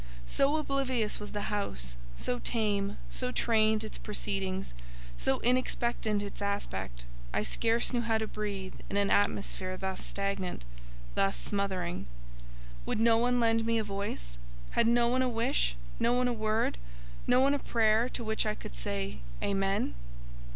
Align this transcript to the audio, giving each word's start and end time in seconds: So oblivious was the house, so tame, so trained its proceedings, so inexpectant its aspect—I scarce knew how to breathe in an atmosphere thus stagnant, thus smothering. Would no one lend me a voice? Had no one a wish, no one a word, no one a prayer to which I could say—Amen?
So 0.25 0.55
oblivious 0.57 1.19
was 1.19 1.31
the 1.31 1.53
house, 1.53 1.95
so 2.15 2.39
tame, 2.39 2.97
so 3.11 3.31
trained 3.31 3.83
its 3.83 3.99
proceedings, 3.99 4.73
so 5.15 5.39
inexpectant 5.41 6.23
its 6.23 6.41
aspect—I 6.41 7.43
scarce 7.43 7.93
knew 7.93 8.01
how 8.01 8.17
to 8.17 8.25
breathe 8.25 8.73
in 8.89 8.97
an 8.97 9.11
atmosphere 9.11 9.77
thus 9.77 10.03
stagnant, 10.03 10.65
thus 11.13 11.37
smothering. 11.37 12.07
Would 12.87 12.99
no 12.99 13.19
one 13.19 13.39
lend 13.39 13.63
me 13.63 13.77
a 13.77 13.83
voice? 13.83 14.39
Had 14.71 14.87
no 14.87 15.07
one 15.07 15.21
a 15.21 15.29
wish, 15.29 15.75
no 15.99 16.13
one 16.13 16.27
a 16.27 16.33
word, 16.33 16.79
no 17.27 17.39
one 17.39 17.53
a 17.53 17.59
prayer 17.59 18.09
to 18.09 18.23
which 18.23 18.47
I 18.47 18.55
could 18.55 18.75
say—Amen? 18.75 19.93